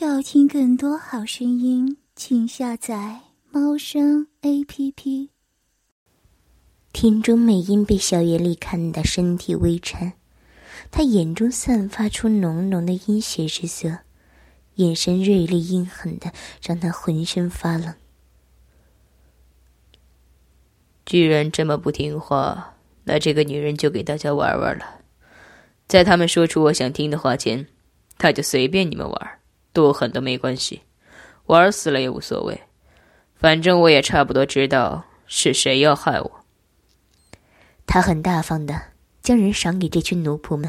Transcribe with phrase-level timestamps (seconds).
[0.00, 5.30] 要听更多好声音，请下载猫声 A P P。
[6.92, 10.12] 田中美音被小野丽看得身体微颤，
[10.92, 13.98] 她眼中散发出浓浓的阴血之色，
[14.76, 17.92] 眼神锐利阴狠的，让她浑身发冷。
[21.04, 25.00] 既然这么不听话，那这个女人就给大家玩玩了。
[25.88, 27.66] 在他们说出我想听的话前，
[28.16, 29.37] 她就随便你们玩。
[29.78, 30.82] 多狠都没关系，
[31.46, 32.62] 玩死了也无所谓，
[33.36, 36.44] 反正我也差不多知道是谁要害我。
[37.86, 38.74] 他很大方的
[39.22, 40.68] 将人赏给这群奴仆们，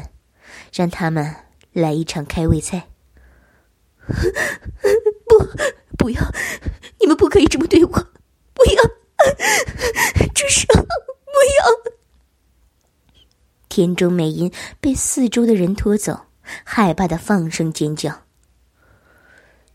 [0.72, 1.34] 让他们
[1.72, 2.86] 来一场开胃菜。
[5.26, 5.44] 不，
[5.98, 6.22] 不要！
[7.00, 7.90] 你们不可以这么对我！
[7.90, 8.84] 不要！
[10.32, 10.68] 住手！
[10.72, 11.92] 不要！
[13.68, 16.26] 田中美音被四周的人拖走，
[16.62, 18.22] 害怕的放声尖叫。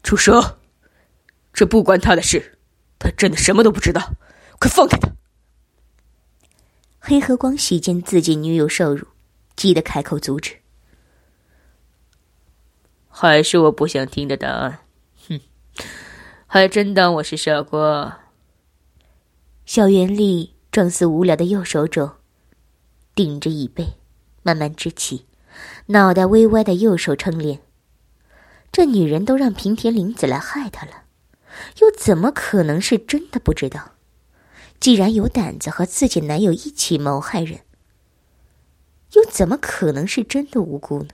[0.06, 0.60] 住手！
[1.52, 2.60] 这不关他的事，
[3.00, 4.14] 他真的什么都不知道。
[4.60, 5.10] 快放开他！
[7.00, 9.08] 黑河光喜见自己女友受辱，
[9.56, 10.58] 急得开口阻止。
[13.10, 14.80] 还是我不想听的答案。
[15.28, 15.42] 哼，
[16.46, 18.20] 还真当我是傻瓜？
[19.66, 22.18] 小袁丽状似无聊的右手肘，
[23.16, 23.96] 顶着椅背，
[24.44, 25.26] 慢慢支起，
[25.88, 27.62] 脑袋微歪的右手撑脸。
[28.76, 31.06] 这女人都让平田玲子来害她了，
[31.80, 33.94] 又怎么可能是真的不知道？
[34.82, 37.62] 既然有胆子和自己男友一起谋害人，
[39.14, 41.12] 又怎么可能是真的无辜呢？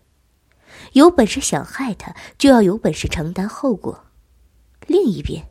[0.93, 4.05] 有本事想害她，就要有本事承担后果。
[4.87, 5.45] 另一边，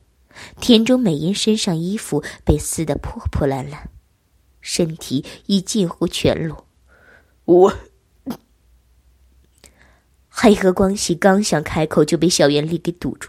[0.60, 3.88] 田中美音身上衣服被撕得破破烂烂，
[4.60, 6.66] 身体已近乎全裸。
[7.44, 7.74] 我。
[10.42, 13.28] 黑河光喜刚想开口，就被小袁丽给堵住。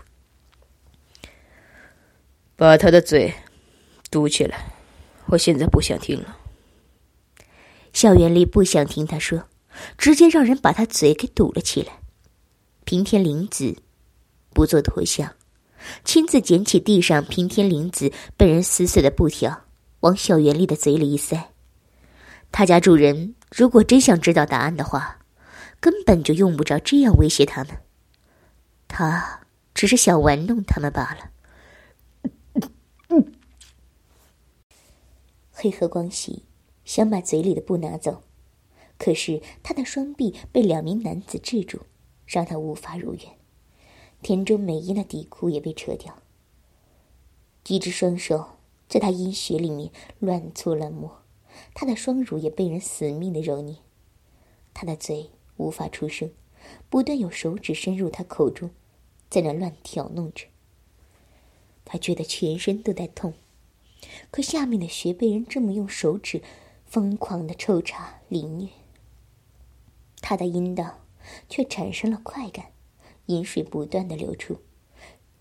[2.56, 3.34] 把他的嘴
[4.10, 4.72] 堵起来，
[5.26, 6.38] 我现在不想听了。
[7.92, 9.44] 小袁丽不想听他说，
[9.98, 12.00] 直接让人把他嘴给堵了起来。
[12.86, 13.76] 平天绫子
[14.54, 15.36] 不做脱相，
[16.06, 19.66] 亲自捡起地上平天绫子被人撕碎的布条，
[20.00, 21.52] 往小袁丽的嘴里一塞。
[22.54, 25.18] 他家主人如果真想知道答案的话。
[25.82, 27.82] 根本就用不着这样威胁他们，
[28.88, 29.42] 他
[29.74, 31.32] 只是想玩弄他们罢了。
[35.52, 36.46] 黑河光喜
[36.86, 38.24] 想把嘴里的布拿走，
[39.00, 41.82] 可是他的双臂被两名男子制住，
[42.28, 43.24] 让他无法如愿。
[44.22, 46.20] 田中美音的底裤也被扯掉，
[47.68, 51.24] 一只双手在他阴穴里面乱搓乱摸，
[51.74, 53.78] 他的双乳也被人死命的揉捏，
[54.76, 55.32] 他的嘴。
[55.62, 56.32] 无法出声，
[56.90, 58.72] 不断有手指伸入他口中，
[59.30, 60.48] 在那乱挑弄着。
[61.86, 63.34] 他觉得全身都在痛，
[64.32, 66.42] 可下面的穴被人这么用手指
[66.86, 68.70] 疯狂的抽插凌虐，
[70.22, 71.00] 他的阴道
[71.48, 72.72] 却产生了快感，
[73.28, 74.58] 阴水不断的流出，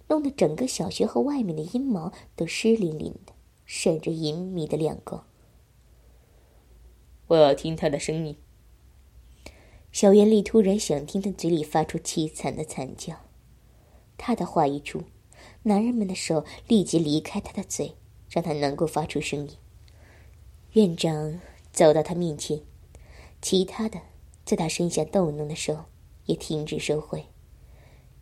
[0.09, 3.33] 弄得整个小穴和外面的阴毛都湿淋淋的，
[3.65, 5.25] 闪着隐秘的亮光。
[7.29, 8.37] 我要听他的声音。
[9.93, 13.17] 小袁丽突然想听他嘴里发出凄惨的惨叫，
[14.17, 15.03] 他的话一出，
[15.65, 17.97] 男人们的手立即离开他的嘴，
[18.31, 19.57] 让他能够发出声音。
[20.73, 21.41] 院长
[21.73, 22.61] 走到他面前，
[23.43, 24.01] 其他的
[24.45, 25.87] 在他身下逗弄的手
[26.27, 27.25] 也停止收回。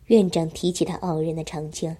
[0.07, 1.95] 院长提起他傲人的长枪，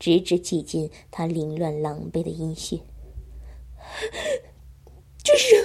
[0.00, 2.78] 直直挤进他凌乱狼狈的阴穴。
[5.22, 5.56] 住手！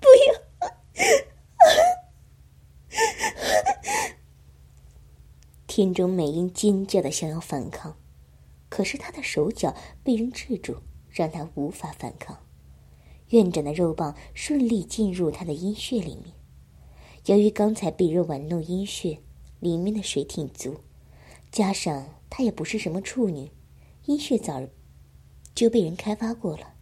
[0.00, 0.42] 不要！
[5.82, 7.96] 田中美音尖叫的想要反抗，
[8.68, 10.76] 可是她的手脚被人制住，
[11.10, 12.38] 让她无法反抗。
[13.30, 16.34] 院长的肉棒顺利进入她的阴穴里面。
[17.26, 19.18] 由于刚才被人玩弄阴穴，
[19.58, 20.82] 里面的水挺足，
[21.50, 23.50] 加上她也不是什么处女，
[24.04, 24.62] 阴穴早
[25.52, 26.74] 就被人开发过了。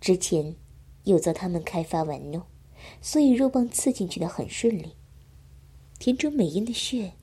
[0.00, 0.54] 之前
[1.02, 2.44] 有遭他们开发玩弄，
[3.00, 4.92] 所以肉棒刺进去的很顺利。
[5.98, 7.14] 田中美音的血。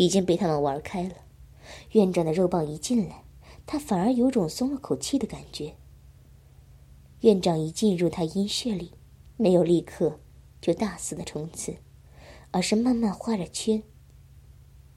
[0.00, 1.14] 已经被他们玩开了，
[1.90, 3.22] 院长的肉棒一进来，
[3.66, 5.76] 他反而有种松了口气的感觉。
[7.20, 8.94] 院长一进入他阴穴里，
[9.36, 10.18] 没有立刻
[10.58, 11.76] 就大肆的冲刺，
[12.50, 13.82] 而是慢慢画着圈，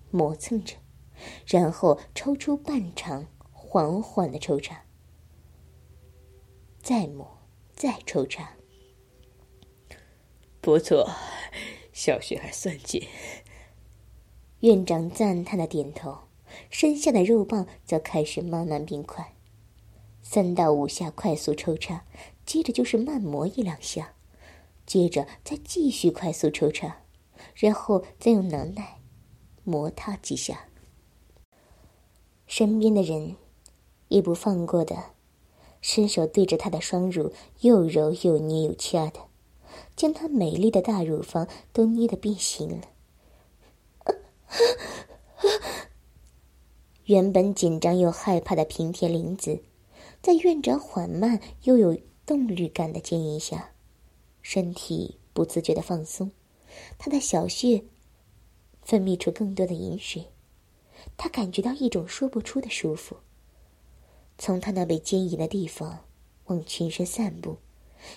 [0.09, 0.77] 磨蹭着，
[1.45, 4.85] 然后抽出半长，缓缓的抽插，
[6.81, 7.39] 再磨，
[7.73, 8.53] 再抽插。
[10.61, 11.09] 不错，
[11.91, 13.05] 小穴还算紧。
[14.63, 16.19] 院长赞叹的点头，
[16.69, 19.33] 身下的肉棒则开始慢慢变快，
[20.21, 22.06] 三到五下快速抽插，
[22.45, 24.13] 接着就是慢磨一两下，
[24.86, 27.01] 接着再继续快速抽插，
[27.56, 29.01] 然后再用囊奶
[29.65, 30.69] 磨他几下。
[32.48, 33.36] 身边的人
[34.07, 34.95] 也不放过的，
[35.81, 39.19] 伸手对着他的双乳又揉又捏又掐的，
[39.98, 42.93] 将她美丽的大乳房都捏得变形了。
[47.05, 49.63] 原本紧张又害怕的平田玲子，
[50.21, 53.73] 在院长缓慢又有动力感的牵引下，
[54.41, 56.31] 身体不自觉的放松，
[56.97, 57.83] 她的小穴
[58.81, 60.27] 分泌出更多的饮水。
[61.17, 63.17] 他感觉到一种说不出的舒服。
[64.38, 66.05] 从他那被坚硬的地方
[66.45, 67.57] 往全身散布，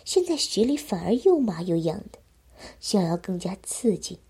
[0.05, 2.21] 现在血里反而又麻又痒的，
[2.79, 4.21] 想要更加刺激。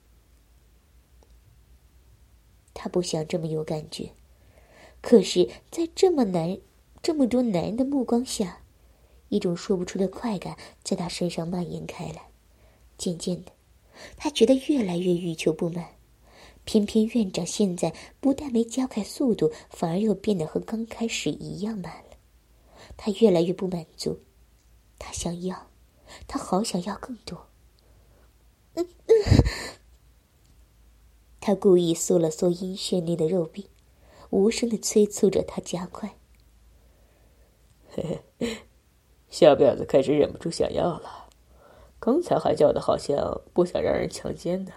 [2.79, 4.11] 他不想这么有感觉，
[5.01, 6.59] 可是，在这么男、
[7.03, 8.61] 这么多男人的目光下，
[9.31, 12.29] 一种说不出的快感在他身上蔓延开来。
[12.99, 13.53] 渐渐的，
[14.19, 15.87] 他觉得越来越欲求不满。
[16.65, 22.17] 偏偏院长现在不但没加快速度，反而又变得和刚开始一样慢了。
[22.97, 24.21] 他越来越不满足，
[24.99, 25.71] 他想要，
[26.27, 27.47] 他好想要更多。
[31.47, 33.71] 他故意缩了缩阴穴内的肉壁，
[34.31, 36.17] 无声的催促着他加快。
[37.89, 38.57] 嘿嘿，
[39.31, 41.29] 小婊子开始忍不住想要了，
[42.01, 44.73] 刚才还叫的好像不想让人强奸呢。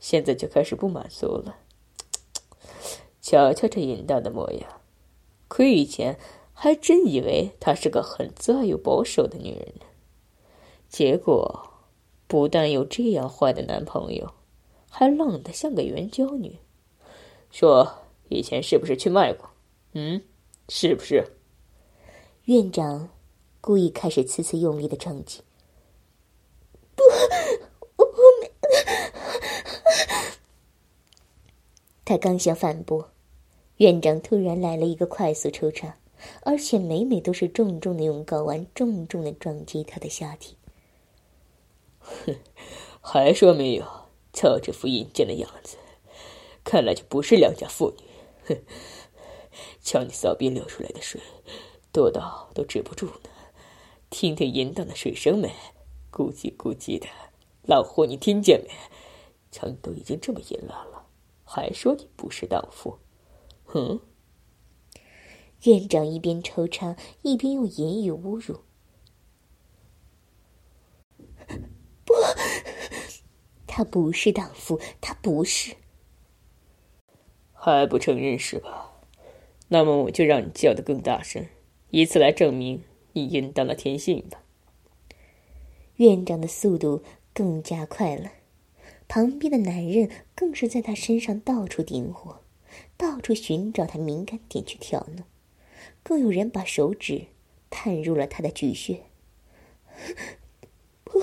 [0.00, 1.58] 现在就开始不满足了，
[3.22, 4.80] 瞧瞧这淫荡的模样，
[5.46, 6.18] 亏以前
[6.52, 9.86] 还真以为她是个很自爱又保守的女人呢。
[10.88, 11.74] 结果，
[12.26, 14.32] 不但有这样坏的男朋友，
[14.98, 16.58] 还浪得像个援交女。
[17.50, 17.98] 说
[18.30, 19.50] 以前是不是去卖过？
[19.92, 20.22] 嗯，
[20.70, 21.22] 是不是？
[22.44, 23.10] 院长
[23.60, 25.42] 故意开始次次用力的撞击。
[26.94, 27.04] 不。
[27.96, 28.06] 我
[28.40, 28.50] 没
[32.02, 33.10] 他刚想反驳，
[33.76, 35.98] 院长突然来了一个快速抽插，
[36.40, 40.56] 而且每每都是重重的用睾丸重重的撞击他的下体。
[41.98, 42.34] 哼，
[43.02, 44.05] 还说没有？
[44.36, 45.78] 瞧这副淫贱的样子，
[46.62, 48.04] 看来就不是良家妇女。
[48.46, 48.62] 哼，
[49.80, 51.18] 瞧你骚逼流出来的水，
[51.90, 53.30] 多到都止不住呢。
[54.10, 55.50] 听听淫荡的水声没？
[56.12, 57.06] 咕叽咕叽的。
[57.62, 58.70] 老霍，你听见没？
[59.50, 61.06] 瞧你都已经这么淫乱了。
[61.42, 62.98] 还说你不是荡妇，
[63.64, 64.00] 哼！
[65.62, 68.60] 院长一边抽插一边用言语侮辱。
[72.04, 72.14] 不，
[73.76, 75.76] 他不是荡妇，他不是。
[77.52, 79.02] 还不承认是吧？
[79.68, 81.44] 那么我就让你叫的更大声，
[81.90, 82.82] 以此来证明
[83.12, 84.42] 你应当的天性吧。
[85.96, 87.02] 院长的速度
[87.34, 88.32] 更加快了。
[89.08, 92.40] 旁边的男人更是在他身上到处点火，
[92.96, 95.26] 到处寻找他敏感点去挑弄，
[96.02, 97.26] 更有人把手指
[97.68, 99.02] 探入了他的巨穴。
[101.04, 101.20] 不，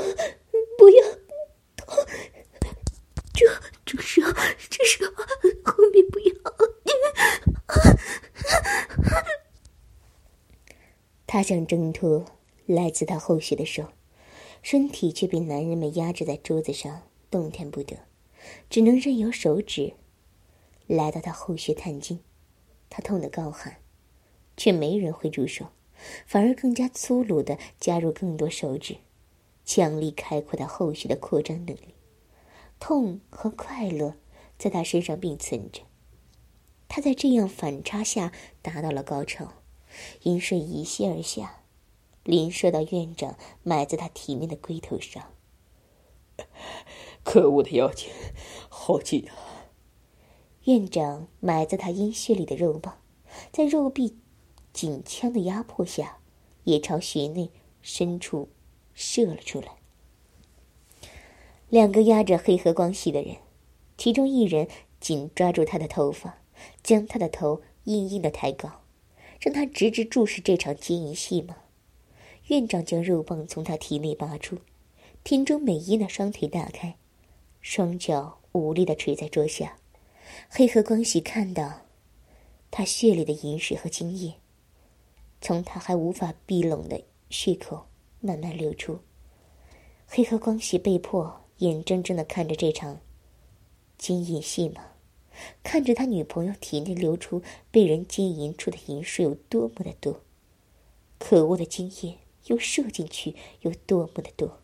[0.78, 1.04] 不要，
[3.86, 4.22] 这这是
[4.70, 6.34] 这是后面不要。
[11.28, 12.26] 他想挣脱
[12.66, 13.90] 来自他后穴的手，
[14.62, 17.04] 身体却被男人们压制在桌子上。
[17.30, 17.98] 动弹不得，
[18.70, 19.94] 只能任由手指
[20.86, 22.20] 来到他后穴探进。
[22.92, 23.78] 他痛得高喊，
[24.56, 25.70] 却没人会住手，
[26.28, 28.98] 反而更加粗鲁的加入更多手指，
[29.66, 31.96] 强力开阔他后续的扩张能力。
[32.86, 34.18] 痛和快乐
[34.58, 35.84] 在他身上并存着。
[36.90, 39.54] 他在这样反差下达到了高潮，
[40.24, 41.64] 阴水一泻而下，
[42.26, 45.32] 淋射到院长埋在他体面的龟头上。
[47.24, 48.10] 可恶的妖精，
[48.68, 49.72] 好紧啊！
[50.66, 53.00] 院长埋在他阴穴里的肉棒，
[53.54, 54.18] 在肉壁
[54.74, 56.18] 紧枪的压迫下，
[56.66, 57.50] 也朝穴内
[57.82, 58.50] 深处
[58.94, 59.78] 射了出来。
[61.74, 63.38] 两个压着黑河光系的人，
[63.98, 64.68] 其中一人
[65.00, 66.38] 紧抓住他的头发，
[66.84, 68.84] 将他的头硬硬的抬高，
[69.40, 71.56] 让他直直注视这场奸淫戏码。
[72.50, 74.60] 院长将肉棒从他体内拔出，
[75.24, 76.94] 田中美衣的双腿打开。
[77.60, 79.78] 双脚无力的垂在桌下，
[80.50, 81.88] 黑河光喜看到
[82.70, 84.36] 他血里的饮水和精液，
[85.42, 87.88] 从他还无法闭拢的血口
[88.20, 89.00] 慢慢流出。
[90.06, 93.00] 黑河光喜被迫眼睁睁的看着这场
[93.98, 94.94] 金银戏码，
[95.64, 97.42] 看着他女朋友体内流出
[97.72, 100.22] 被人奸淫出的淫水有多么的多，
[101.18, 104.60] 可恶的精液又射进去有多么的多。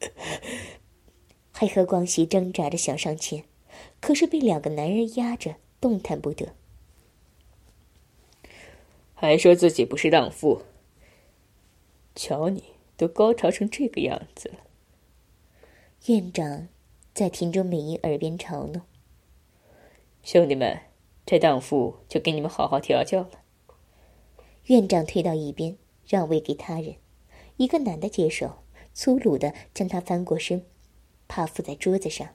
[1.52, 3.44] 黑河光熙挣扎着想上前，
[4.00, 6.54] 可是被两个男人压着，动弹不得。
[9.14, 10.62] 还说自己不是荡妇，
[12.14, 12.62] 瞧你
[12.96, 14.58] 都高潮成这个样子了。
[16.06, 16.68] 院长
[17.12, 18.82] 在田中美音耳边嘲弄
[20.22, 20.80] ：“兄弟们，
[21.26, 23.30] 这荡妇就给你们好好调教了。”
[24.66, 25.76] 院长退到一边，
[26.06, 26.96] 让位给他人。
[27.56, 28.62] 一个男的接手，
[28.94, 30.64] 粗鲁的将他翻过身。
[31.26, 32.28] 趴伏在桌子上，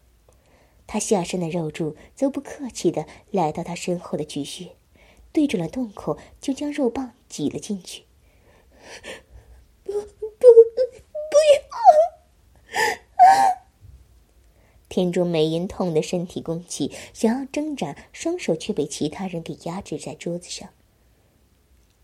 [0.86, 4.76] 他下身的肉柱则不客气的来到他身后的巨穴，
[5.32, 8.04] 对准了洞口，就将肉棒挤了进去。
[9.84, 10.46] 不不不
[11.56, 12.13] 要！
[14.94, 20.70] 田中美音痛得身体弓起，想要挣扎，双手却被其他人给压制在桌子上。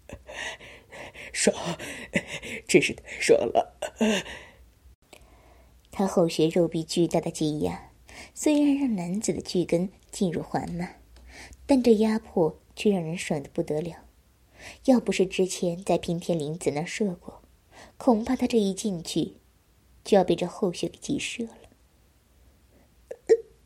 [1.32, 1.56] 爽，
[2.68, 3.76] 真是太爽了！
[5.92, 7.92] 他后穴肉壁巨大的挤压，
[8.34, 11.00] 虽然让男子的巨根进入缓慢，
[11.68, 13.98] 但这压迫却让人爽的不得了。
[14.86, 17.44] 要不是之前在平田林子那射过，
[18.00, 19.36] 恐怕他这一进去，
[20.04, 21.59] 就要被这后穴给挤射了。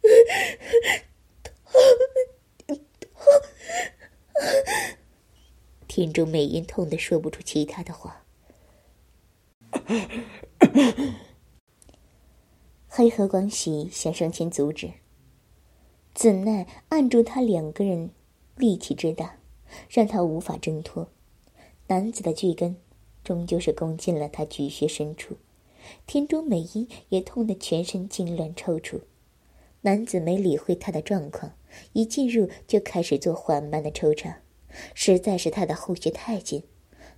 [5.88, 8.26] 田中美音痛得说不出其他的话。
[12.88, 14.92] 黑河光喜想上前阻止，
[16.14, 18.12] 怎奈按住他两个人
[18.56, 19.40] 力气之大，
[19.90, 21.10] 让他无法挣脱。
[21.88, 22.78] 男子的巨根
[23.24, 25.38] 终究是攻进了他巨穴深处，
[26.06, 29.02] 田中美音也痛得全身痉挛抽搐。
[29.86, 31.58] 男子没理会他的状况，
[31.92, 34.40] 一进入就开始做缓慢的抽插，
[34.94, 36.64] 实在是他的后穴太紧。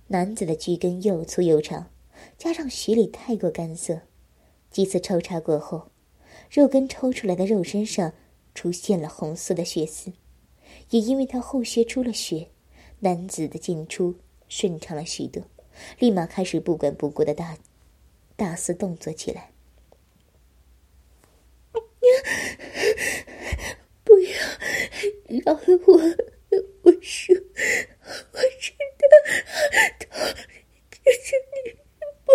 [0.08, 1.90] 男子的巨根又粗又长，
[2.36, 4.02] 加上血里太过干涩。
[4.68, 5.92] 几次抽插过后，
[6.50, 8.12] 肉根抽出来的肉身上
[8.52, 10.12] 出现了红色的血丝，
[10.90, 12.48] 也因为他后穴出了血，
[12.98, 14.16] 男子的进出
[14.48, 15.44] 顺畅了许多，
[16.00, 17.56] 立马开始不管不顾的大
[18.34, 19.52] 大肆动作起来。
[24.04, 24.30] 不要，
[25.44, 25.92] 饶了我！
[26.82, 27.34] 我说，
[28.32, 29.02] 我真的
[29.98, 30.08] 痛，
[30.90, 31.56] 求求你
[32.24, 32.28] 不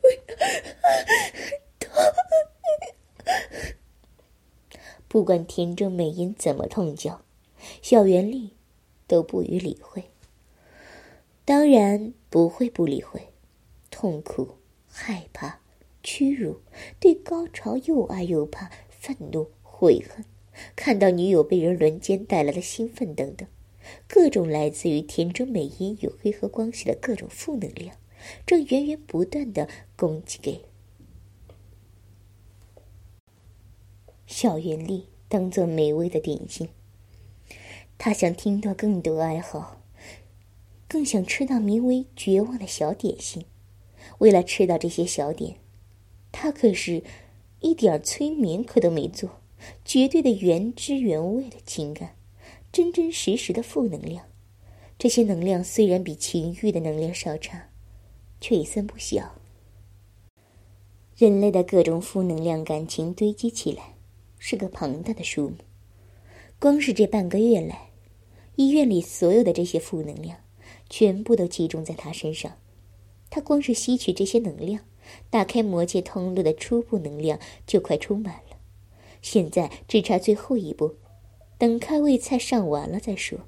[0.00, 0.14] 不要。
[5.06, 7.24] 不管田中美音怎么痛叫，
[7.80, 8.56] 小袁丽
[9.06, 10.10] 都不予理会。
[11.44, 13.28] 当然不会不理会，
[13.90, 14.58] 痛苦、
[14.90, 15.60] 害怕、
[16.02, 16.60] 屈辱，
[17.04, 20.24] 对高潮又爱又怕，愤怒、悔恨，
[20.74, 23.46] 看到女友被人轮奸带来的兴奋等等，
[24.08, 27.94] 各种来自于田中美音与黑河光系的各种负能量，
[28.46, 30.62] 正源源不断的攻击给。
[34.26, 36.70] 小袁丽当做美味的点心。
[37.98, 39.82] 他想听到更多哀嚎，
[40.88, 43.44] 更想吃到名为绝望的小点心。
[44.20, 45.58] 为了吃到这些小点，
[46.36, 47.04] 他可是
[47.60, 49.40] 一点催眠可都没做，
[49.84, 52.16] 绝对的原汁原味的情感，
[52.72, 54.26] 真真实实的负能量。
[54.98, 57.70] 这些能量虽然比情欲的能量稍差，
[58.40, 59.36] 却也算不小。
[61.16, 63.94] 人类的各种负能量感情堆积起来。
[64.46, 65.56] 是个庞大的数目，
[66.58, 67.88] 光是这半个月来，
[68.56, 70.36] 医院里所有的这些负能量，
[70.90, 72.58] 全部都集中在他身上。
[73.30, 74.84] 他光是吸取这些能量，
[75.30, 78.56] 打开魔界通路的初步能量就快充满了。
[79.22, 80.96] 现在只差最后一步，
[81.58, 83.40] 等开胃菜上完了再说。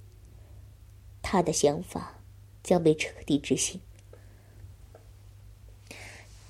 [1.22, 2.20] 他的想法
[2.62, 3.80] 将被彻底执行。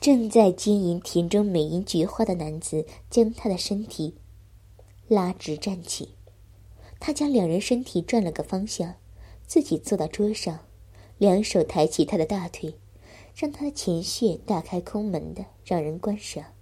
[0.00, 4.14] 正在经营田中美音菊花的男子，将他的身体。
[5.08, 6.10] 拉直站起，
[7.00, 8.96] 他将两人身体转了个方向，
[9.46, 10.60] 自己坐到桌上，
[11.18, 12.74] 两手抬起他的大腿，
[13.36, 16.54] 让他的前穴大开空门的让人观赏。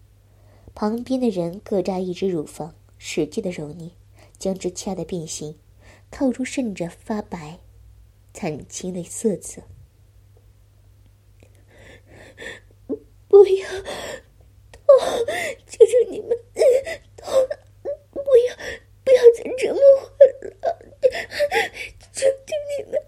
[0.74, 3.92] 旁边的人各扎一只乳房，使劲的揉捏，
[4.40, 5.56] 将之掐得变形，
[6.10, 7.60] 透出渗着发白、
[8.32, 9.62] 惨青的色泽。
[13.28, 13.68] 不要，
[14.72, 14.84] 痛！
[15.68, 16.36] 求求你们，
[17.16, 17.32] 痛！
[18.10, 18.56] 不要，
[19.04, 20.10] 不要再折磨我
[20.48, 20.82] 了！
[22.12, 23.00] 求求你们！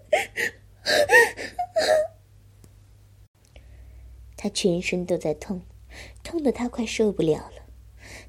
[4.37, 5.63] 他全身都在痛，
[6.23, 7.65] 痛得他快受不了了。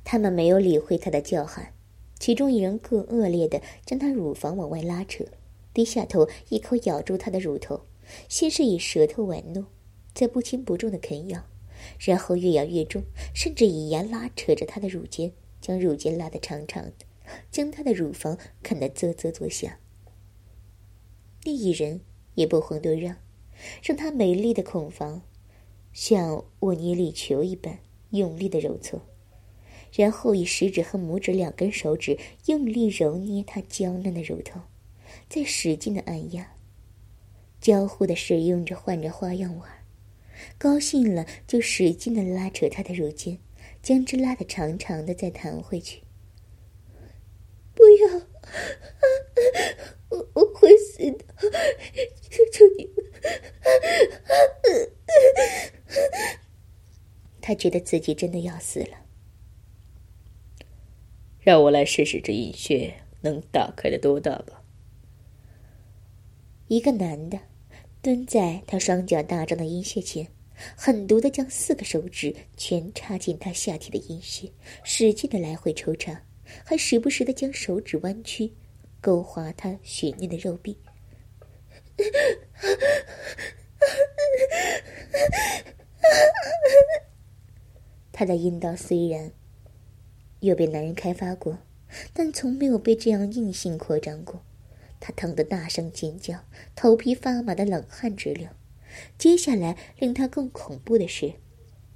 [0.02, 1.74] 他们没有理会他的叫喊，
[2.18, 5.24] 其中一人更恶劣的将她乳房往外拉扯，
[5.72, 7.82] 低下头一口咬住她的乳头，
[8.28, 9.66] 先是以舌头玩弄，
[10.14, 11.44] 再不轻不重的啃咬，
[12.00, 17.06] 然后越咬越重，甚至以牙拉扯着她的乳尖，将乳尖拉得长长的，
[17.52, 19.70] 将她的乳房啃得啧啧作响。
[21.44, 22.00] 另一人
[22.34, 23.16] 也不遑多让，
[23.82, 25.22] 让她美丽的孔房
[26.00, 27.76] 像握捏力球一般
[28.10, 29.04] 用力的揉搓。
[29.92, 34.60] 然后以食指和拇指两根手指用力揉捏她娇嫩的乳头，
[35.28, 36.54] 再使劲的按压，
[37.60, 39.68] 交互的使用着换着花样玩。
[40.56, 43.40] 高兴了就使劲的拉扯他的乳尖，
[43.82, 46.04] 将之拉得长长的，再弹回去。
[47.74, 48.22] 不要，
[50.16, 51.24] 我我会死的！
[52.30, 53.04] 求求你们！
[57.40, 59.06] 他觉得自己真的要死了。
[61.40, 62.92] 让我来试试这阴穴
[63.22, 64.62] 能打开的多大吧。
[66.66, 67.38] 一个男的
[68.02, 70.28] 蹲在他双脚大张的阴穴前，
[70.76, 74.52] 狠毒的将四个手指全插进他下体的阴穴，
[74.84, 76.22] 使劲的来回抽插，
[76.64, 78.52] 还时不时的将手指弯曲，
[79.00, 80.76] 勾划他血嫩的肉壁。
[88.12, 89.32] 他的阴道虽然。
[90.40, 91.58] 又被男人开发过，
[92.12, 94.44] 但从没有被这样硬性扩张过。
[95.00, 96.44] 他疼得大声尖叫，
[96.76, 98.48] 头皮发麻的冷汗直流。
[99.18, 101.32] 接下来令他更恐怖的是，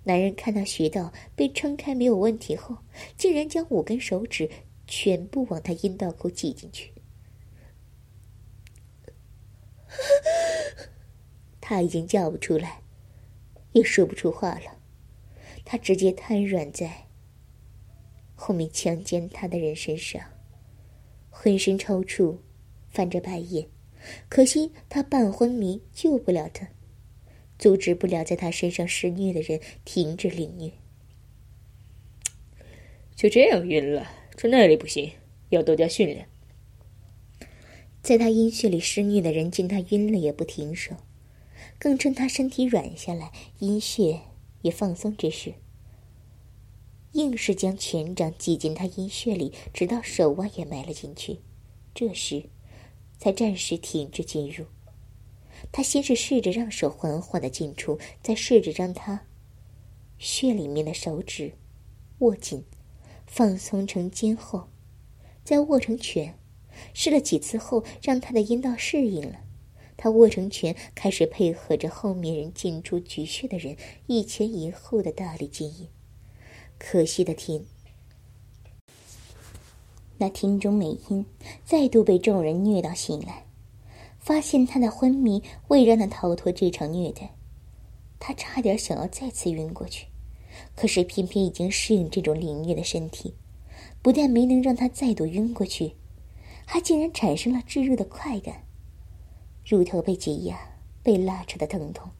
[0.02, 2.78] 男人看到穴道被撑开没有问题后，
[3.16, 4.50] 竟然将五根手指
[4.88, 6.92] 全部往他阴道口挤进去。
[11.60, 12.81] 他已经叫不出来，
[13.72, 14.78] 也说不出话了。
[15.64, 17.06] 他直接瘫软在。
[18.34, 20.20] 后面强奸他的人身上，
[21.30, 22.38] 浑身抽搐，
[22.88, 23.68] 翻着白眼。
[24.28, 26.68] 可惜他半昏迷，救不了他，
[27.56, 30.72] 阻止不了在他身上施虐的人停止凌虐。
[33.14, 35.12] 就这样晕了，这耐力不行，
[35.50, 36.26] 要多加训练。
[38.02, 40.96] 在他阴穴里施虐的人见他晕了也不停手，
[41.82, 44.20] 更趁他身体软下来，阴穴
[44.60, 45.54] 也放松之时。
[47.10, 51.40] 硬是将拳掌挤进他阴穴里，直到手腕也埋了进去，
[51.92, 52.44] 这时，
[53.18, 54.66] 才暂时停止进入。
[55.72, 59.26] 他先是试着让手缓缓的进出，再试着让他
[60.18, 61.54] 穴里面的手指
[62.20, 62.64] 握紧，
[63.26, 64.68] 放松成尖后，
[65.42, 66.38] 再握成拳。
[66.94, 69.40] 试了几次后，让他的阴道适应了，
[70.02, 73.76] 他握成拳，开始配合着后面人进出局穴的人
[74.08, 75.86] 一前一后的大力进引。
[76.76, 77.64] 可惜的听，
[80.18, 81.24] 那厅中美音
[81.64, 83.46] 再度被众人虐到醒来，
[84.18, 87.36] 发现他的昏迷未让他逃脱这场虐待，
[88.18, 90.08] 他差点想要再次晕过去，
[90.74, 93.36] 可是偏偏已经适应这种凌虐的身体，
[94.02, 95.92] 不但没能让他再度晕过去，
[96.66, 98.64] 还竟然产生了炙热的快感，
[99.64, 102.10] 乳头被挤压、被拉扯的疼痛，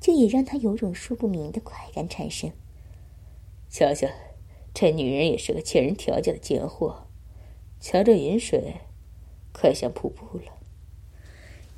[0.00, 2.50] 竟也让他有种说不明的快感产生。
[3.68, 4.08] 瞧瞧，
[4.74, 7.06] 这女人也是个欠人调教的贱货。
[7.80, 8.74] 瞧这饮水，
[9.52, 10.58] 快像瀑布了。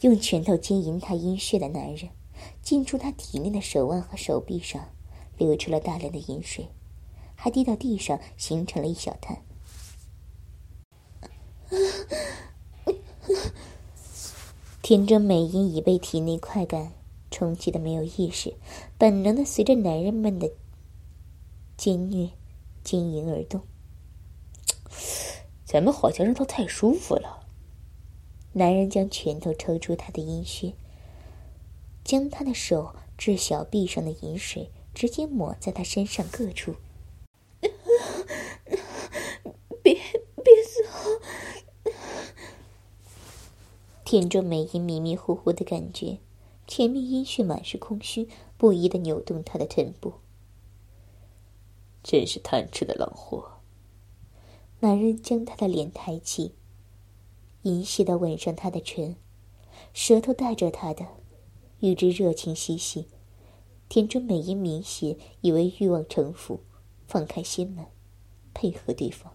[0.01, 2.11] 用拳头经营他阴穴的男人，
[2.61, 4.89] 进出他体内的手腕和手臂上，
[5.39, 6.71] 流出了大量的饮水，
[7.37, 9.43] 还滴到地上，形成了一小滩。
[14.83, 16.93] 田中美音已被体内快感
[17.31, 18.55] 冲击的没有意识，
[18.99, 20.51] 本能的随着男人们的。
[21.77, 22.31] 奸虐，
[22.83, 23.63] 经营而动。
[25.65, 27.47] 咱们好像让他太舒服了。
[28.55, 30.75] 男人将拳头抽出他的阴穴，
[32.03, 36.75] 将他的手至小臂上的饮水直接抹在他身上各处。
[37.61, 37.71] 别
[39.85, 40.83] 别走！
[44.13, 46.19] 田中美音迷迷糊糊的感觉，
[46.67, 50.13] 前面阴穴满是空虚，不依的扭动她的臀部。
[52.03, 53.53] 真是贪吃的狼货！
[54.81, 56.55] 男人将他的脸抬起，
[57.63, 59.17] 淫邪的吻上她的唇，
[59.95, 61.07] 舌头带着她的，
[61.81, 63.09] 与之热情嬉戏。
[63.89, 66.61] 田中美音明显以为欲望城府，
[67.07, 67.87] 放开心门，
[68.53, 69.33] 配合对方。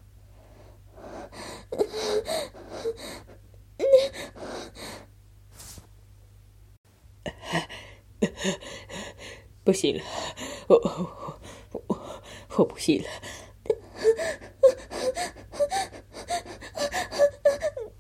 [9.64, 10.04] 不行了，
[10.68, 11.40] 我我
[11.72, 11.82] 我
[12.58, 13.10] 我不行了，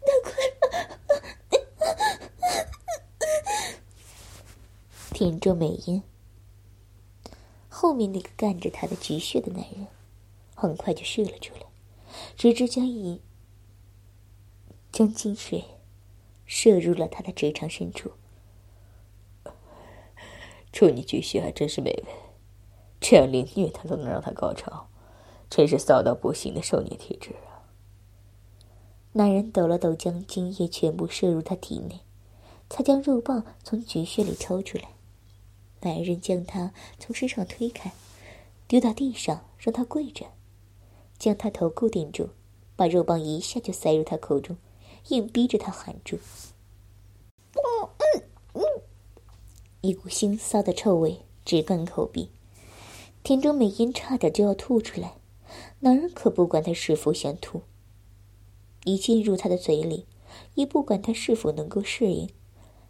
[0.05, 0.67] 太快了！
[5.13, 6.01] 听着美音，
[7.69, 9.87] 后面那个干着他的直穴的男人，
[10.55, 11.61] 很快就射了出来，
[12.37, 13.21] 直直将一
[14.97, 15.63] 将精水
[16.47, 18.13] 射入了他的直肠深处。
[20.73, 22.05] 处女菊穴还真是美味，
[22.99, 24.87] 这样凌虐他都能让他高潮，
[25.51, 27.69] 真是骚到不行的受虐体质啊！
[29.11, 31.99] 男人抖了抖，将精液全部射入他体内，
[32.67, 34.89] 才将肉棒从菊穴里抽出来。
[35.81, 37.91] 男人将他从身上推开，
[38.67, 40.25] 丢到地上，让他跪着，
[41.19, 42.31] 将他头固定住，
[42.75, 44.57] 把肉棒一下就塞入他口中，
[45.09, 46.19] 硬逼着他喊住。
[49.81, 52.29] 一股腥臊的臭味直灌口鼻，
[53.23, 55.15] 田中美音差点就要吐出来，
[55.79, 57.61] 男人可不管他是否想吐，
[58.83, 60.05] 一进入他的嘴里，
[60.55, 62.29] 也不管他是否能够适应，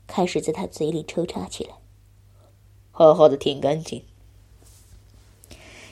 [0.08, 1.76] 开始在他嘴里抽插起来。
[2.90, 4.04] 好好的舔干净。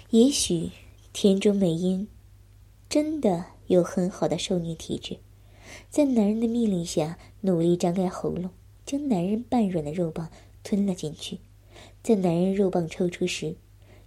[0.10, 0.72] 也许
[1.14, 2.08] 田中美音
[2.90, 5.20] 真的有很好的受虐体质，
[5.90, 8.50] 在男人的命令下，努力张开喉咙，
[8.86, 10.30] 将男人半软的肉棒
[10.64, 11.40] 吞了进去。
[12.02, 13.56] 在男人肉棒抽出时，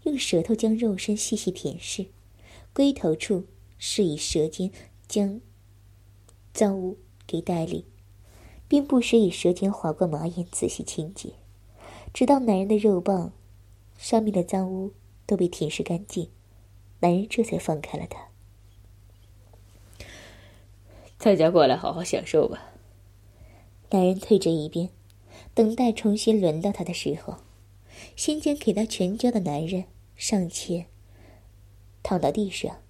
[0.04, 2.06] 用舌头将肉身细细舔舐，
[2.72, 3.44] 龟头处
[3.78, 4.70] 是以舌尖
[5.06, 5.40] 将
[6.54, 7.84] 脏污给带离，
[8.68, 11.32] 并不时以舌尖划过马眼仔细清洁。
[12.14, 13.32] 直到男人的肉棒
[13.98, 14.92] 上面的脏污
[15.26, 16.30] 都被舔舐干净，
[17.00, 18.27] 男人这才放开了他。
[21.18, 22.72] 大家过来好好享受吧。
[23.90, 24.90] 男人退至一边，
[25.52, 27.38] 等待重新轮到他的时候，
[28.14, 30.86] 先将给他全交的男人上前
[32.02, 32.80] 躺到地上，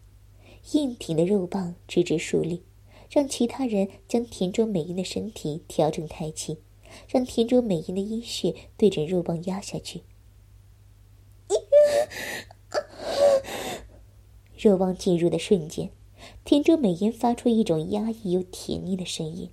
[0.73, 2.63] 硬挺的肉棒直直竖立，
[3.11, 6.59] 让其他人将田中美音的身体调整抬起。
[7.07, 10.05] 让田中美音的阴血对准肉棒压下去，
[14.57, 15.91] 肉棒进入的瞬间，
[16.49, 19.51] 田中美音发出一种压抑又甜腻的声音。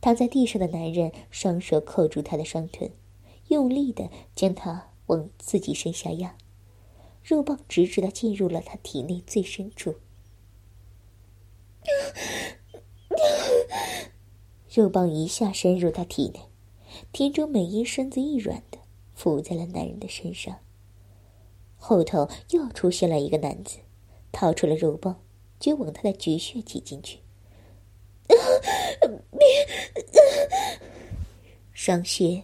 [0.00, 2.90] 躺在地上的男人双手扣住她的双臀，
[3.46, 6.36] 用力的将她往自己身下压，
[7.22, 9.94] 肉棒直直的进入了他体内最深处。
[14.68, 16.40] 肉棒一下深入他体内。
[17.12, 18.78] 田中美音身子一软的
[19.14, 20.58] 伏在了男人的身上，
[21.76, 23.78] 后头又出现了一个男子，
[24.32, 25.20] 掏出了肉棒，
[25.58, 27.18] 就往他的菊穴挤进去。
[28.28, 29.48] 别！
[31.72, 32.42] 双穴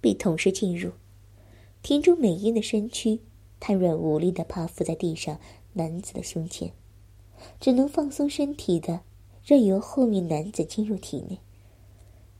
[0.00, 0.92] 被同时进入，
[1.82, 3.20] 田中美音的身躯
[3.60, 5.38] 瘫软无力的趴伏在地上，
[5.74, 6.72] 男子的胸前，
[7.60, 9.00] 只能放松身体的，
[9.44, 11.38] 任由后面男子进入体内。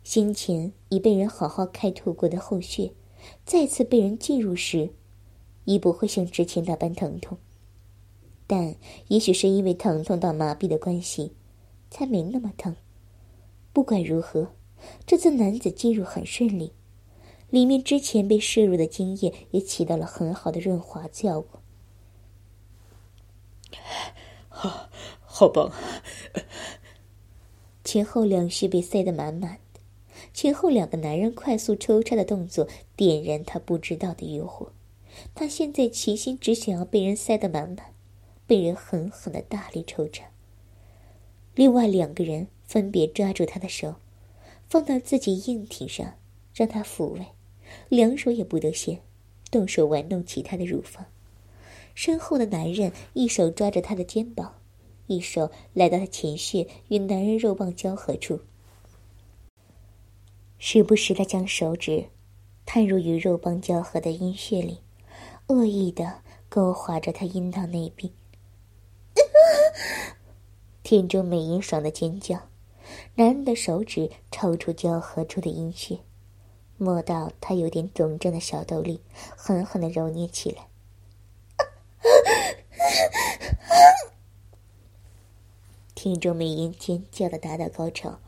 [0.03, 2.93] 先前已被人好好开拓过的后穴，
[3.45, 4.91] 再次被人进入时，
[5.67, 7.37] 已不会像之前那般疼痛。
[8.51, 8.75] 但
[9.07, 11.35] 也许是因为疼痛到麻痹的关系，
[11.89, 12.75] 才没那么疼。
[13.73, 14.49] 不管如何，
[15.07, 16.73] 这次男子进入很顺利，
[17.49, 21.63] 里面之前被摄入的精液也起到了很好的润滑效果。
[24.49, 25.71] 好，好棒！
[27.85, 29.81] 前后两穴被塞得满满的。
[30.35, 34.73] 前后两个男人快速抽插的动作点燃他不知道的欲火，
[35.37, 37.90] 他现在齐心只想要被人塞得满满，
[38.51, 40.23] 被人狠狠的大力抽着。
[41.55, 43.95] 另外两个人分别抓住他的手，
[44.69, 46.15] 放到自己硬体上，
[46.53, 47.27] 让他抚慰，
[47.89, 49.03] 两手也不得闲，
[49.53, 51.07] 动手玩弄起他的乳房。
[51.95, 54.57] 身后的男人一手抓着他的肩膀，
[55.07, 58.41] 一手来到他前穴与男人肉棒交合处。
[60.59, 62.07] 时不时的将手指
[62.67, 64.79] 探入与肉棒交合的阴穴里，
[65.47, 68.11] 恶意的勾划着他阴道内壁。
[70.91, 72.49] 田中美音爽的尖叫，
[73.15, 76.01] 男人的手指抽出交合处的阴穴，
[76.79, 79.01] 摸到他有点肿胀的小豆粒，
[79.37, 80.67] 狠狠的揉捏起来。
[85.95, 88.19] 田中美音尖叫的达到高潮。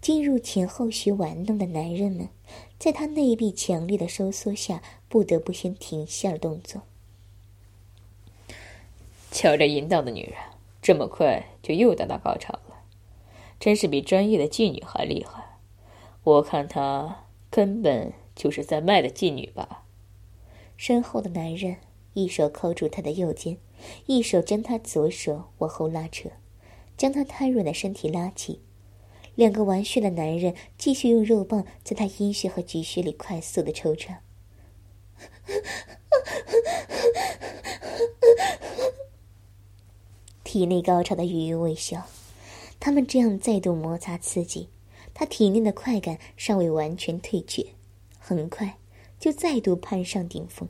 [0.00, 2.28] 进入前后穴玩弄的男人们，
[2.78, 6.82] 在他内壁强烈的收缩下，不得不先停下了动作。
[9.32, 10.36] 瞧这淫荡的女人，
[10.82, 12.82] 这么快就又达到高潮了，
[13.60, 15.60] 真是比专业的妓女还厉害。
[16.24, 19.84] 我看她根本就是在卖的妓女吧。
[20.76, 21.76] 身后的男人
[22.14, 23.58] 一手扣住她的右肩，
[24.06, 26.30] 一手将她左手往后拉扯，
[26.96, 28.60] 将她瘫软的身体拉起。
[29.34, 34.20] 两个玩穴的男人继续用肉棒在他阴穴和菊穴里快速的抽插，
[40.52, 42.02] 体内高潮的余韵未消，
[42.78, 44.68] 他们这样再度摩擦刺激，
[45.14, 47.68] 他体内的快感尚未完全退却，
[48.18, 48.76] 很快
[49.18, 50.68] 就再度攀上顶峰。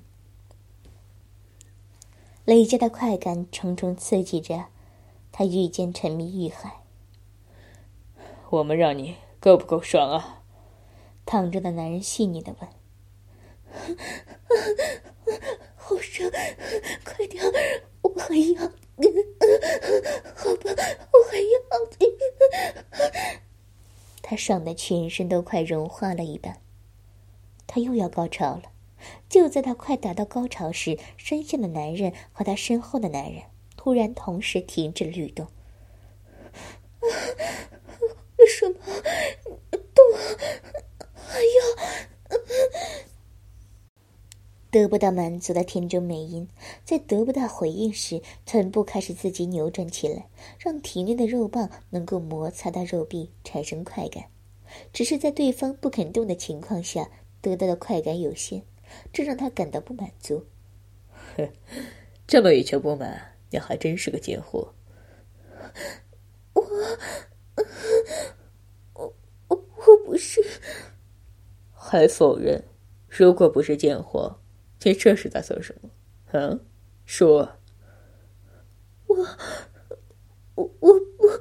[2.44, 4.66] 累加的快感重重刺激着
[5.32, 6.84] 他，愈见沉迷欲海。
[8.50, 10.44] 我们让你够不够爽啊？
[11.26, 12.70] 躺着的男人细腻的问。
[15.74, 16.30] 好爽，
[17.04, 17.42] 快点，
[18.02, 18.70] 我还要。
[20.34, 20.70] 好吧，
[21.12, 21.62] 我还要。
[24.22, 26.60] 他爽的全身都快融化了一般。
[27.66, 28.62] 他又要高潮了。
[29.28, 33.42] 就在他快达到高潮时，身下的男人和他身后的男人
[33.76, 35.48] 突然同时停止了律动。
[38.48, 38.76] 什么？
[39.70, 40.04] 动？
[41.14, 42.38] 还要？
[44.72, 46.48] 得不到满足的田中美音，
[46.82, 54.24] 在得不到回应时，臀部开始自己扭转起来，让体内的肉棒能够摩擦到肉壁，产生快感。
[54.90, 57.10] 只是在对方不肯动的情况下，
[57.42, 58.62] 得到的快感有限，
[59.12, 60.46] 这让他感到不满足。
[61.36, 61.46] 哼，
[62.26, 64.72] 这么欲求不满，你还真是个贱货。
[66.54, 66.62] 我，
[68.94, 69.14] 我，
[69.48, 70.42] 我，我不是。
[71.74, 72.64] 还否认？
[73.06, 74.38] 如果不是贱货。
[74.84, 75.90] 你这是在做什么？
[76.32, 76.64] 嗯，
[77.04, 77.48] 说。
[79.06, 79.16] 我，
[80.54, 81.40] 我，我，我，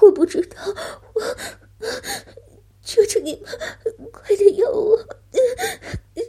[0.00, 0.56] 我不知道。
[1.14, 1.20] 我，
[2.82, 4.98] 求求你们，快点要我！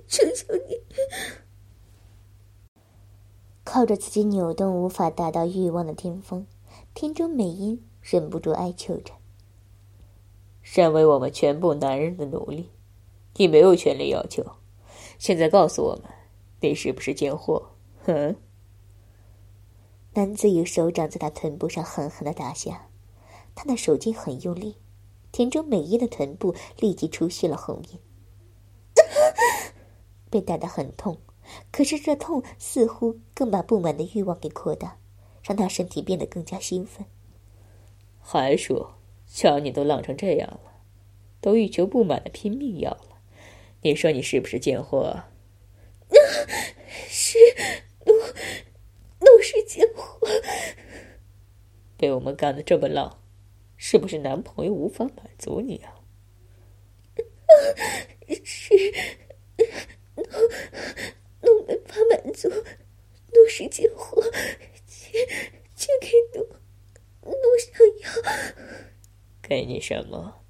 [0.08, 0.82] 求求你！
[3.64, 6.48] 靠着自己扭动无法达到欲望的巅峰，
[6.96, 9.14] 天中美音忍不住哀求着
[10.64, 12.72] ：“身为我们全部男人的奴隶，
[13.36, 14.44] 你没有权利要求。”
[15.20, 16.06] 现在告诉我们，
[16.62, 17.72] 你是不是贱货？
[18.06, 18.38] 哼！
[20.14, 22.90] 男子以手掌在他臀部上狠狠的打下，
[23.54, 24.78] 他的手劲很用力，
[25.34, 28.00] 田中美音的臀部立即出现了红印。
[30.32, 31.18] 被打得很痛，
[31.70, 34.98] 可是这痛似乎更把不满的欲望给扩大，
[35.44, 37.06] 让他身体变得更加兴奋。
[38.20, 38.94] 还说，
[39.28, 40.82] 瞧你都浪成这样了，
[41.42, 43.09] 都欲求不满的拼命要了。
[43.82, 45.24] 你说你是不是贱货？
[47.08, 47.38] 是，
[48.06, 50.28] 奴奴是贱货。
[51.96, 53.24] 被我们干的这么浪，
[53.78, 55.96] 是不是男朋友无法满足你啊？
[58.44, 58.74] 是，
[60.16, 60.24] 奴
[61.42, 64.22] 奴没法满足，奴是贱货，
[64.86, 65.26] 钱
[65.74, 66.46] 钱给奴，
[67.24, 68.10] 奴想要。
[69.42, 70.44] 给你什么？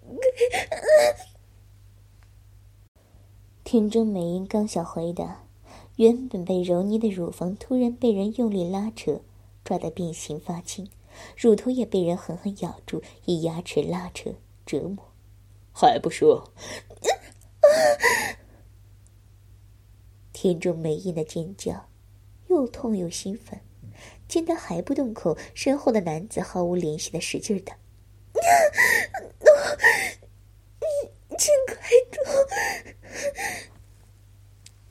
[0.00, 0.28] 给。
[3.70, 5.44] 田中美英刚想回答，
[5.96, 9.20] 原本被揉捏的乳房突然被人用力拉扯，
[9.62, 10.88] 抓得变形发青，
[11.36, 14.30] 乳头也被人狠狠咬住，以牙齿拉扯
[14.64, 15.04] 折磨。
[15.70, 16.50] 还不说！
[20.32, 21.90] 田中美英的尖叫，
[22.46, 23.60] 又痛又兴奋。
[24.26, 27.72] 见他还不动口，身后的男子毫无怜惜的使劲的。
[31.36, 31.76] 请快
[32.10, 32.24] 动！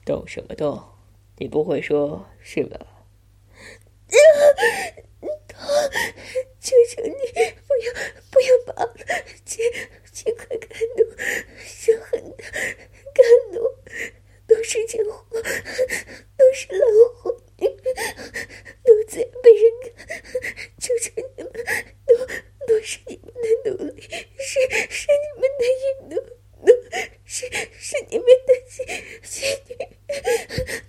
[0.08, 0.82] 动什么动？
[1.36, 2.80] 你不会说是吧？
[2.80, 2.88] 啊
[5.50, 5.58] 动！
[6.62, 7.94] 求求你不要
[8.32, 8.96] 不要拔了！
[9.44, 9.62] 请
[10.14, 11.06] 请快干动！
[11.58, 12.44] 是狠的，
[13.14, 13.62] 干动！
[14.48, 15.26] 都是贱货，
[16.38, 17.36] 都是老货，
[18.86, 20.24] 都在被人看！
[20.80, 21.52] 求求你们，
[22.06, 22.16] 都
[22.66, 26.16] 都是你们的奴隶，是是你们的淫奴！
[27.30, 27.46] 是
[27.78, 28.84] 是你们的妻
[29.22, 29.76] 妻女，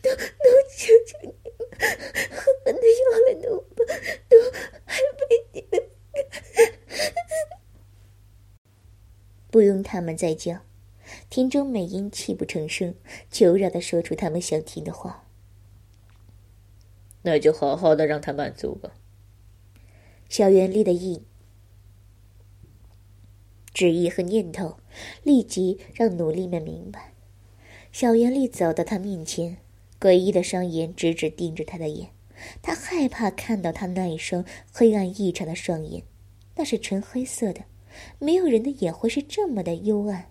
[0.01, 1.27] 都都求求你
[1.59, 1.69] 们，
[2.31, 3.85] 狠狠的要了奴吧，
[4.29, 4.33] 都
[4.87, 5.21] 还被
[5.53, 5.83] 你们。
[9.51, 10.61] 不用他们在叫，
[11.31, 12.95] 田中美音泣不成声，
[13.31, 15.25] 求饶的说出他们想听的话。
[17.23, 18.93] 那就好好的让他满足吧。
[20.29, 21.23] 小圆丽的意。
[23.73, 24.77] 旨意和念头，
[25.23, 27.15] 立即让奴隶们明白。
[27.91, 29.57] 小圆丽走到他面前，
[29.99, 32.11] 诡异的双眼直直盯着他的眼。
[32.61, 36.03] 他害怕看到他那一双黑暗异常的双眼，
[36.57, 37.65] 那是纯黑色的，
[38.19, 40.31] 没有人的眼会是这么的幽暗，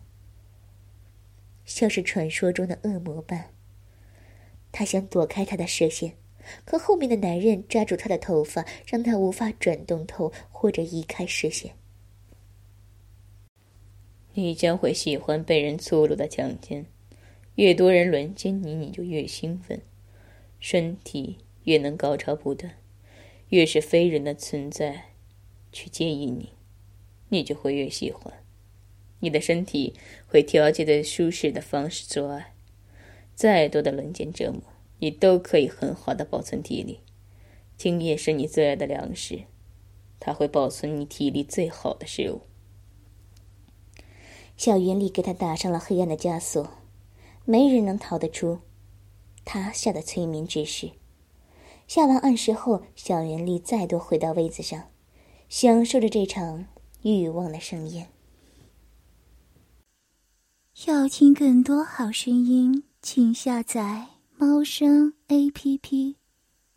[1.66, 3.54] 像是传说中的恶魔般。
[4.72, 6.14] 他想躲开他的视线，
[6.66, 11.74] 可后面的男人抓住他的头发，让他无法转动头或者移开视线。
[14.34, 16.86] 你将会喜欢被人粗鲁的强奸，
[17.56, 19.82] 越多人轮奸你，你就越兴奋，
[20.60, 22.76] 身体越能高潮不断。
[23.50, 25.06] 越是非人的存在
[25.72, 26.52] 去介意你，
[27.30, 28.34] 你就会越喜欢。
[29.20, 29.94] 你的身体
[30.28, 32.54] 会调节的舒适的方式做爱。
[33.34, 34.62] 再多的轮奸折磨，
[35.00, 37.02] 你都可以很好的保存体力。
[37.78, 39.44] 精液是你最爱的粮食，
[40.20, 42.42] 它会保存你体力最好的食物。
[44.56, 46.68] 小云里给他打上了黑暗的枷锁，
[47.46, 48.62] 没人能逃得出
[49.46, 50.94] 他下的催眠指示。
[51.88, 54.90] 下完暗示后，小袁丽再度回到位子上，
[55.48, 56.66] 享受着这场
[57.16, 58.06] 欲望的声音。
[60.86, 66.18] 要听更多好声音，请下载猫声 A P P。